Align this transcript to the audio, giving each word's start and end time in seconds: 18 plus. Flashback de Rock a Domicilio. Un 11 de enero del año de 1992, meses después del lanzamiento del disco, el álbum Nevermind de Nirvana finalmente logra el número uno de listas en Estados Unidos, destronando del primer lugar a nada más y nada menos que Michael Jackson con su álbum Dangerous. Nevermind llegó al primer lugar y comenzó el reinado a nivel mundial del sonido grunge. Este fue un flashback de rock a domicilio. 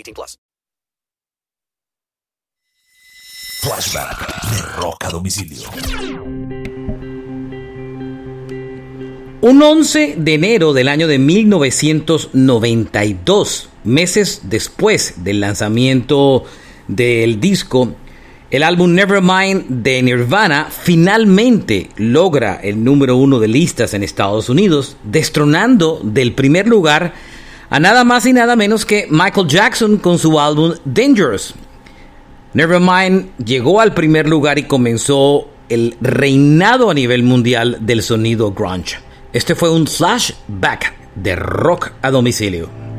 18 0.00 0.14
plus. 0.14 0.38
Flashback 3.60 4.50
de 4.50 4.62
Rock 4.80 5.04
a 5.04 5.10
Domicilio. 5.10 5.68
Un 9.42 9.62
11 9.62 10.16
de 10.18 10.34
enero 10.34 10.72
del 10.72 10.88
año 10.88 11.06
de 11.06 11.18
1992, 11.18 13.68
meses 13.84 14.40
después 14.44 15.22
del 15.24 15.40
lanzamiento 15.40 16.44
del 16.88 17.40
disco, 17.40 17.94
el 18.50 18.62
álbum 18.62 18.94
Nevermind 18.94 19.66
de 19.68 20.02
Nirvana 20.02 20.68
finalmente 20.70 21.90
logra 21.96 22.56
el 22.56 22.82
número 22.82 23.16
uno 23.16 23.38
de 23.38 23.48
listas 23.48 23.92
en 23.94 24.02
Estados 24.02 24.48
Unidos, 24.48 24.96
destronando 25.04 26.00
del 26.02 26.34
primer 26.34 26.66
lugar 26.66 27.12
a 27.70 27.78
nada 27.78 28.02
más 28.04 28.26
y 28.26 28.32
nada 28.32 28.56
menos 28.56 28.84
que 28.84 29.06
Michael 29.08 29.46
Jackson 29.46 29.96
con 29.96 30.18
su 30.18 30.38
álbum 30.38 30.74
Dangerous. 30.84 31.54
Nevermind 32.52 33.30
llegó 33.38 33.80
al 33.80 33.94
primer 33.94 34.28
lugar 34.28 34.58
y 34.58 34.64
comenzó 34.64 35.48
el 35.68 35.96
reinado 36.00 36.90
a 36.90 36.94
nivel 36.94 37.22
mundial 37.22 37.78
del 37.80 38.02
sonido 38.02 38.52
grunge. 38.52 38.98
Este 39.32 39.54
fue 39.54 39.70
un 39.70 39.86
flashback 39.86 40.92
de 41.14 41.36
rock 41.36 41.92
a 42.02 42.10
domicilio. 42.10 42.89